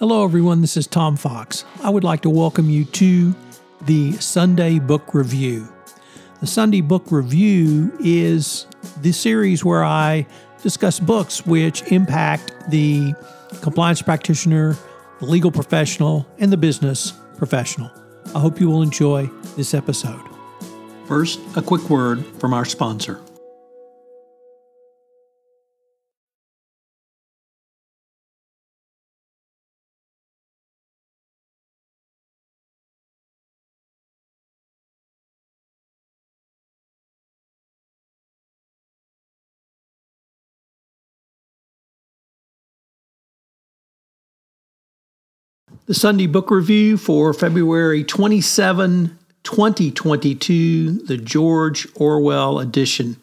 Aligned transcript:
Hello, 0.00 0.24
everyone. 0.24 0.60
This 0.60 0.76
is 0.76 0.88
Tom 0.88 1.16
Fox. 1.16 1.64
I 1.80 1.88
would 1.88 2.02
like 2.02 2.22
to 2.22 2.28
welcome 2.28 2.68
you 2.68 2.84
to 2.84 3.32
the 3.82 4.10
Sunday 4.14 4.80
Book 4.80 5.14
Review. 5.14 5.72
The 6.40 6.48
Sunday 6.48 6.80
Book 6.80 7.12
Review 7.12 7.96
is 8.00 8.66
the 9.02 9.12
series 9.12 9.64
where 9.64 9.84
I 9.84 10.26
discuss 10.64 10.98
books 10.98 11.46
which 11.46 11.82
impact 11.92 12.52
the 12.70 13.14
compliance 13.62 14.02
practitioner, 14.02 14.76
the 15.20 15.26
legal 15.26 15.52
professional, 15.52 16.26
and 16.40 16.50
the 16.50 16.56
business 16.56 17.12
professional. 17.36 17.88
I 18.34 18.40
hope 18.40 18.58
you 18.58 18.68
will 18.68 18.82
enjoy 18.82 19.26
this 19.56 19.74
episode. 19.74 20.28
First, 21.06 21.38
a 21.56 21.62
quick 21.62 21.88
word 21.88 22.26
from 22.40 22.52
our 22.52 22.64
sponsor. 22.64 23.20
The 45.86 45.92
Sunday 45.92 46.26
Book 46.26 46.50
Review 46.50 46.96
for 46.96 47.34
February 47.34 48.04
27, 48.04 49.18
2022, 49.42 50.92
the 51.00 51.18
George 51.18 51.86
Orwell 51.94 52.58
edition. 52.58 53.22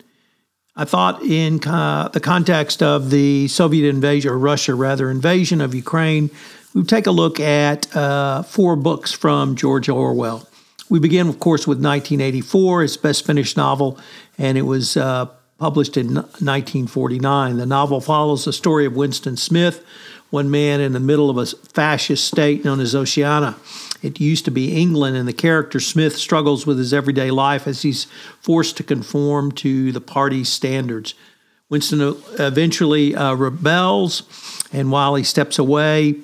I 0.75 0.85
thought, 0.85 1.23
in 1.23 1.59
uh, 1.67 2.09
the 2.09 2.19
context 2.19 2.83
of 2.83 3.09
the 3.09 3.47
Soviet 3.47 3.89
invasion, 3.89 4.29
or 4.29 4.37
Russia 4.37 4.75
rather, 4.75 5.09
invasion 5.09 5.59
of 5.59 5.73
Ukraine, 5.73 6.29
we 6.75 6.81
would 6.81 6.87
take 6.87 7.07
a 7.07 7.11
look 7.11 7.39
at 7.39 7.95
uh, 7.95 8.43
four 8.43 8.75
books 8.75 9.11
from 9.11 9.55
George 9.55 9.89
Orwell. 9.89 10.47
We 10.87 10.99
begin, 10.99 11.29
of 11.29 11.39
course, 11.39 11.61
with 11.65 11.77
1984, 11.77 12.83
his 12.83 12.95
best 12.95 13.25
finished 13.25 13.57
novel, 13.57 13.97
and 14.37 14.55
it 14.55 14.67
was 14.67 14.95
uh, 14.97 15.29
published 15.57 15.97
in 15.97 16.13
1949. 16.13 17.57
The 17.57 17.65
novel 17.65 18.01
follows 18.01 18.45
the 18.45 18.53
story 18.53 18.85
of 18.85 18.95
Winston 18.95 19.35
Smith, 19.35 19.83
one 20.31 20.49
man 20.49 20.81
in 20.81 20.93
the 20.93 20.99
middle 20.99 21.29
of 21.29 21.37
a 21.37 21.45
fascist 21.45 22.25
state 22.25 22.65
known 22.65 22.79
as 22.79 22.95
Oceania. 22.95 23.55
It 24.01 24.19
used 24.19 24.45
to 24.45 24.51
be 24.51 24.75
England, 24.75 25.15
and 25.15 25.27
the 25.27 25.33
character 25.33 25.79
Smith 25.79 26.17
struggles 26.17 26.65
with 26.65 26.79
his 26.79 26.93
everyday 26.93 27.29
life 27.29 27.67
as 27.67 27.83
he's 27.83 28.05
forced 28.39 28.77
to 28.77 28.83
conform 28.83 29.51
to 29.53 29.91
the 29.91 30.01
party's 30.01 30.49
standards. 30.49 31.13
Winston 31.69 32.17
eventually 32.39 33.15
uh, 33.15 33.35
rebels, 33.35 34.23
and 34.73 34.91
while 34.91 35.15
he 35.15 35.23
steps 35.23 35.59
away 35.59 36.15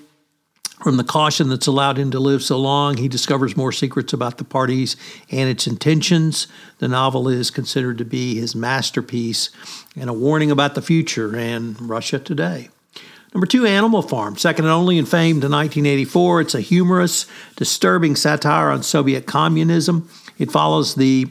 from 0.84 0.98
the 0.98 1.04
caution 1.04 1.50
that's 1.50 1.68
allowed 1.68 1.98
him 1.98 2.12
to 2.12 2.20
live 2.20 2.42
so 2.42 2.58
long, 2.58 2.98
he 2.98 3.08
discovers 3.08 3.58
more 3.58 3.72
secrets 3.72 4.14
about 4.14 4.38
the 4.38 4.44
parties 4.44 4.96
and 5.32 5.50
its 5.50 5.68
intentions. 5.68 6.48
The 6.80 6.88
novel 6.88 7.28
is 7.28 7.52
considered 7.52 7.98
to 7.98 8.06
be 8.06 8.40
his 8.40 8.56
masterpiece 8.56 9.50
and 9.96 10.10
a 10.10 10.14
warning 10.14 10.52
about 10.52 10.76
the 10.76 10.82
future 10.82 11.36
and 11.36 11.80
Russia 11.82 12.20
today. 12.20 12.70
Number 13.34 13.46
two, 13.46 13.66
Animal 13.66 14.02
Farm, 14.02 14.38
second 14.38 14.66
only 14.66 14.98
in 14.98 15.06
fame 15.06 15.42
to 15.42 15.50
1984. 15.50 16.42
It's 16.42 16.56
a 16.56 16.62
humorous, 16.62 17.28
disturbing 17.56 18.16
satire 18.16 18.70
on 18.70 18.84
Soviet 18.84 19.26
communism. 19.26 20.10
It 20.38 20.52
follows 20.52 20.96
the 20.96 21.28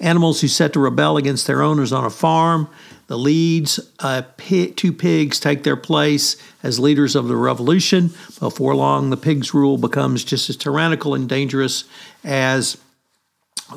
animals 0.00 0.40
who 0.40 0.48
set 0.48 0.74
to 0.74 0.80
rebel 0.80 1.16
against 1.16 1.46
their 1.46 1.62
owners 1.62 1.92
on 1.92 2.04
a 2.04 2.10
farm. 2.10 2.68
The 3.06 3.18
leads, 3.18 3.80
uh, 4.00 4.22
pig, 4.36 4.76
two 4.76 4.92
pigs, 4.92 5.40
take 5.40 5.64
their 5.64 5.76
place 5.76 6.36
as 6.62 6.78
leaders 6.78 7.16
of 7.16 7.28
the 7.28 7.36
revolution. 7.36 8.08
Before 8.38 8.74
long, 8.74 9.08
the 9.08 9.16
pig's 9.16 9.54
rule 9.54 9.78
becomes 9.78 10.24
just 10.24 10.50
as 10.50 10.56
tyrannical 10.56 11.14
and 11.14 11.28
dangerous 11.28 11.84
as 12.22 12.76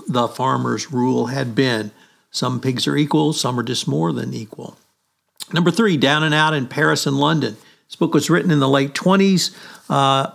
the 0.07 0.27
farmer's 0.27 0.91
rule 0.91 1.27
had 1.27 1.55
been. 1.55 1.91
Some 2.31 2.59
pigs 2.59 2.87
are 2.87 2.97
equal, 2.97 3.31
some 3.33 3.59
are 3.59 3.63
just 3.63 3.87
more 3.87 4.11
than 4.11 4.33
equal. 4.33 4.77
Number 5.53 5.71
three, 5.71 5.97
Down 5.97 6.23
and 6.23 6.33
Out 6.33 6.53
in 6.53 6.67
Paris 6.67 7.05
and 7.05 7.17
London. 7.17 7.57
This 7.87 7.95
book 7.95 8.13
was 8.13 8.29
written 8.29 8.51
in 8.51 8.59
the 8.59 8.69
late 8.69 8.93
20s, 8.93 9.55
uh, 9.89 10.31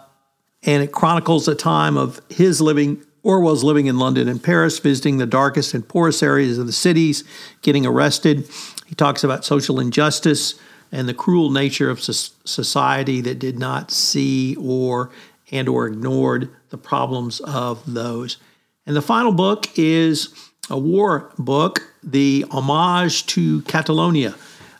and 0.63 0.83
it 0.83 0.93
chronicles 0.93 1.49
a 1.49 1.55
time 1.55 1.97
of 1.97 2.21
his 2.29 2.61
living, 2.61 3.03
Orwell's 3.23 3.65
living 3.65 3.87
in 3.87 3.99
London 3.99 4.29
and 4.29 4.43
Paris, 4.43 4.79
visiting 4.79 5.19
the 5.19 5.27
darkest 5.27 5.73
and 5.73 5.87
poorest 5.89 6.23
areas 6.23 6.59
of 6.59 6.67
the 6.67 6.73
cities, 6.73 7.25
getting 7.63 7.87
arrested. 7.87 8.49
He 8.87 8.95
talks 8.95 9.25
about 9.25 9.45
social 9.45 9.81
injustice 9.81 10.55
and 10.93 11.09
the 11.09 11.15
cruel 11.15 11.51
nature 11.51 11.91
of 11.91 12.03
society 12.03 13.21
that 13.23 13.39
did 13.39 13.59
not 13.59 13.91
see 13.91 14.55
or 14.57 15.11
and 15.51 15.69
or 15.69 15.87
ignored 15.87 16.51
the 16.71 16.79
problems 16.79 17.41
of 17.41 17.83
those. 17.87 18.37
And 18.85 18.95
the 18.95 19.03
final 19.03 19.33
book 19.33 19.67
is 19.79 20.29
a 20.71 20.79
war 20.79 21.33
book, 21.39 21.83
The 22.03 22.45
Homage 22.51 23.27
to 23.27 23.63
Catalonia. 23.63 24.35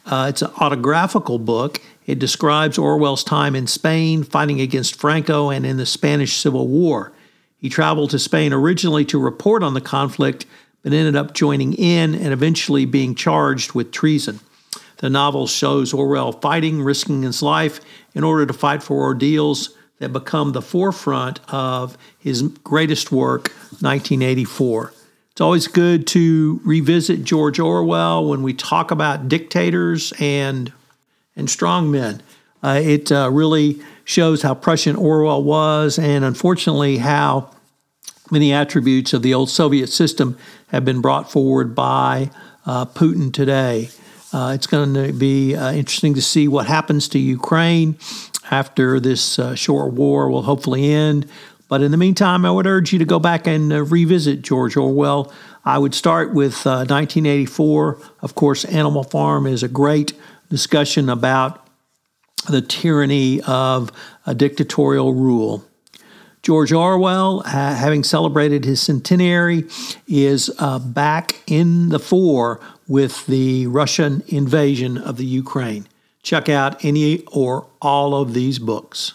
Uh, 0.07 0.27
it's 0.29 0.41
an 0.41 0.53
autographical 0.61 1.39
book. 1.39 1.81
It 2.07 2.21
describes 2.21 2.79
Orwell's 2.79 3.25
time 3.25 3.57
in 3.57 3.67
Spain, 3.67 4.23
fighting 4.23 4.61
against 4.61 5.01
Franco, 5.01 5.51
and 5.51 5.67
in 5.67 5.77
the 5.77 5.87
Spanish 5.87 6.37
Civil 6.37 6.69
War. 6.69 7.13
He 7.59 7.69
traveled 7.69 8.11
to 8.11 8.19
Spain 8.21 8.53
originally 8.53 9.05
to 9.07 9.19
report 9.19 9.65
on 9.65 9.75
the 9.75 9.81
conflict, 9.81 10.47
but 10.83 10.93
ended 10.93 11.17
up 11.17 11.35
joining 11.35 11.75
in 11.75 12.15
and 12.15 12.33
eventually 12.33 12.85
being 12.85 13.17
charged 13.17 13.73
with 13.73 13.91
treason. 13.91 14.39
The 14.99 15.11
novel 15.11 15.49
shows 15.49 15.93
Orwell 15.93 16.33
fighting, 16.33 16.83
risking 16.83 17.23
his 17.23 17.43
life 17.43 17.81
in 18.15 18.23
order 18.23 18.47
to 18.47 18.53
fight 18.53 18.85
for 18.85 19.03
ordeals 19.03 19.75
that 19.99 20.13
become 20.13 20.53
the 20.53 20.63
forefront 20.63 21.41
of 21.53 21.99
his 22.19 22.43
greatest 22.43 23.11
work, 23.11 23.49
1984. 23.81 24.93
It's 25.37 25.43
always 25.43 25.69
good 25.69 26.07
to 26.07 26.63
revisit 26.65 27.23
George 27.23 27.59
Orwell 27.59 28.27
when 28.27 28.43
we 28.43 28.55
talk 28.55 28.91
about 28.91 29.29
dictators 29.29 30.15
and 30.19 30.73
and 31.37 31.51
strong 31.51 31.91
men. 31.91 32.23
Uh, 32.63 32.81
it 32.83 33.13
uh, 33.13 33.29
really 33.31 33.79
shows 34.07 34.41
how 34.41 34.55
prescient 34.55 34.99
Orwell 34.99 35.43
was, 35.43 35.99
and 35.99 36.25
unfortunately, 36.25 36.97
how 36.97 37.51
many 38.31 38.51
attributes 38.51 39.13
of 39.13 39.21
the 39.21 39.35
old 39.35 39.51
Soviet 39.51 39.89
system 39.89 40.39
have 40.69 40.87
been 40.87 41.03
brought 41.03 41.31
forward 41.31 41.75
by 41.75 42.31
uh, 42.65 42.87
Putin 42.87 43.31
today. 43.31 43.91
Uh, 44.33 44.53
it's 44.55 44.67
going 44.67 44.95
to 44.95 45.13
be 45.13 45.55
uh, 45.55 45.71
interesting 45.71 46.15
to 46.15 46.23
see 46.23 46.49
what 46.49 46.67
happens 46.67 47.09
to 47.09 47.19
Ukraine 47.19 47.99
after 48.51 48.99
this 48.99 49.39
uh, 49.39 49.55
short 49.55 49.93
war 49.93 50.31
will 50.31 50.45
hopefully 50.45 50.91
end. 50.91 51.29
But 51.69 51.83
in 51.83 51.91
the 51.91 51.97
meantime, 51.97 52.45
I 52.45 52.51
would 52.51 52.67
urge 52.67 52.93
you 52.93 52.99
to 53.01 53.05
go 53.05 53.19
back 53.19 53.47
and 53.47 53.73
uh, 53.73 53.85
revisit 53.85 54.43
George 54.43 54.77
Orwell. 54.77 55.33
I 55.65 55.79
would 55.79 55.95
start 55.95 56.33
with 56.33 56.67
uh, 56.67 56.87
1984. 56.87 57.99
Of 58.23 58.35
course, 58.35 58.65
Animal 58.65 59.03
Farm 59.03 59.47
is 59.47 59.63
a 59.63 59.69
great 59.69 60.13
discussion 60.49 61.09
about 61.09 61.67
the 62.49 62.63
tyranny 62.63 63.41
of 63.43 63.91
a 64.27 64.35
dictatorial 64.35 65.15
rule. 65.15 65.65
George 66.43 66.71
Orwell, 66.71 67.41
ha- 67.41 67.75
having 67.75 68.05
celebrated 68.05 68.65
his 68.65 68.81
centenary, 68.81 69.65
is 70.07 70.49
uh, 70.61 70.79
back 70.79 71.43
in 71.49 71.89
the 71.89 71.99
fore 71.99 72.61
with 72.87 73.27
the 73.27 73.67
Russian 73.67 74.23
invasion 74.29 74.97
of 74.97 75.17
the 75.17 75.27
Ukraine. 75.27 75.89
Check 76.23 76.49
out 76.49 76.85
any 76.85 77.25
or 77.25 77.67
all 77.83 78.15
of 78.15 78.33
these 78.33 78.61
books. 78.61 79.15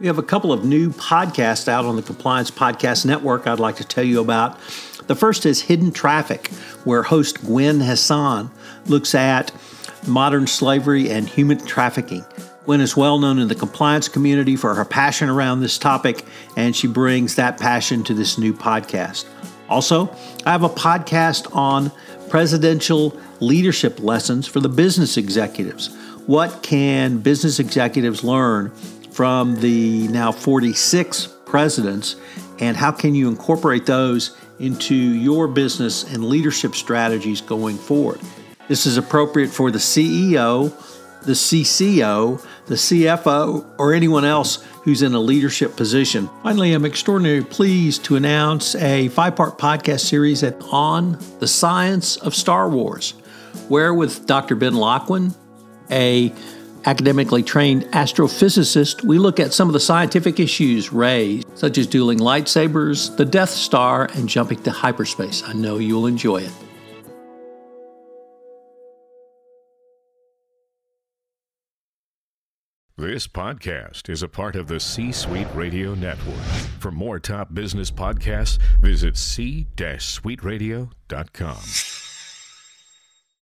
We 0.00 0.06
have 0.06 0.16
a 0.16 0.22
couple 0.22 0.50
of 0.50 0.64
new 0.64 0.92
podcasts 0.92 1.68
out 1.68 1.84
on 1.84 1.94
the 1.94 2.00
Compliance 2.00 2.50
Podcast 2.50 3.04
Network 3.04 3.46
I'd 3.46 3.60
like 3.60 3.76
to 3.76 3.84
tell 3.84 4.02
you 4.02 4.22
about. 4.22 4.58
The 5.08 5.14
first 5.14 5.44
is 5.44 5.60
Hidden 5.60 5.92
Traffic, 5.92 6.48
where 6.84 7.02
host 7.02 7.44
Gwen 7.44 7.80
Hassan 7.80 8.50
looks 8.86 9.14
at 9.14 9.52
modern 10.06 10.46
slavery 10.46 11.10
and 11.10 11.28
human 11.28 11.58
trafficking. 11.66 12.24
Gwen 12.64 12.80
is 12.80 12.96
well 12.96 13.18
known 13.18 13.38
in 13.38 13.48
the 13.48 13.54
compliance 13.54 14.08
community 14.08 14.56
for 14.56 14.74
her 14.74 14.86
passion 14.86 15.28
around 15.28 15.60
this 15.60 15.76
topic, 15.76 16.24
and 16.56 16.74
she 16.74 16.86
brings 16.86 17.34
that 17.34 17.60
passion 17.60 18.02
to 18.04 18.14
this 18.14 18.38
new 18.38 18.54
podcast. 18.54 19.26
Also, 19.68 20.08
I 20.46 20.52
have 20.52 20.62
a 20.62 20.70
podcast 20.70 21.54
on 21.54 21.92
presidential 22.30 23.20
leadership 23.40 24.00
lessons 24.00 24.46
for 24.46 24.60
the 24.60 24.68
business 24.70 25.18
executives. 25.18 25.94
What 26.24 26.62
can 26.62 27.18
business 27.18 27.58
executives 27.58 28.24
learn 28.24 28.72
from 29.20 29.54
the 29.56 30.08
now 30.08 30.32
46 30.32 31.28
presidents, 31.44 32.16
and 32.58 32.74
how 32.74 32.90
can 32.90 33.14
you 33.14 33.28
incorporate 33.28 33.84
those 33.84 34.34
into 34.60 34.94
your 34.94 35.46
business 35.46 36.10
and 36.10 36.24
leadership 36.24 36.74
strategies 36.74 37.42
going 37.42 37.76
forward? 37.76 38.18
This 38.66 38.86
is 38.86 38.96
appropriate 38.96 39.50
for 39.50 39.70
the 39.70 39.78
CEO, 39.78 40.70
the 41.24 41.32
CCO, 41.32 42.42
the 42.64 42.76
CFO, 42.76 43.66
or 43.78 43.92
anyone 43.92 44.24
else 44.24 44.64
who's 44.84 45.02
in 45.02 45.12
a 45.12 45.20
leadership 45.20 45.76
position. 45.76 46.30
Finally, 46.42 46.72
I'm 46.72 46.86
extraordinarily 46.86 47.44
pleased 47.44 48.02
to 48.06 48.16
announce 48.16 48.74
a 48.76 49.08
five 49.08 49.36
part 49.36 49.58
podcast 49.58 50.00
series 50.00 50.42
on 50.42 51.18
the 51.40 51.46
science 51.46 52.16
of 52.16 52.34
Star 52.34 52.70
Wars, 52.70 53.10
where 53.68 53.92
with 53.92 54.24
Dr. 54.24 54.56
Ben 54.56 54.72
Lockwin, 54.72 55.36
a 55.90 56.32
academically 56.86 57.42
trained 57.42 57.84
astrophysicist, 57.86 59.04
we 59.04 59.18
look 59.18 59.40
at 59.40 59.52
some 59.52 59.68
of 59.68 59.72
the 59.72 59.80
scientific 59.80 60.40
issues 60.40 60.92
raised, 60.92 61.46
such 61.56 61.78
as 61.78 61.86
dueling 61.86 62.18
lightsabers, 62.18 63.16
the 63.16 63.24
Death 63.24 63.50
Star, 63.50 64.08
and 64.14 64.28
jumping 64.28 64.62
to 64.62 64.70
hyperspace. 64.70 65.42
I 65.46 65.52
know 65.52 65.78
you'll 65.78 66.06
enjoy 66.06 66.38
it. 66.38 66.52
This 73.00 73.26
podcast 73.26 74.08
is 74.10 74.22
a 74.22 74.28
part 74.28 74.56
of 74.56 74.68
the 74.68 74.78
C 74.78 75.10
Suite 75.10 75.48
Radio 75.54 75.94
Network. 75.94 76.36
For 76.80 76.90
more 76.90 77.18
top 77.18 77.54
business 77.54 77.90
podcasts, 77.90 78.58
visit 78.82 79.16
c-suiteradio.com. 79.16 82.09